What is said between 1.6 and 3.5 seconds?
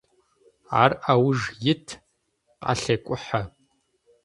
ит, къалъекӏухьэ.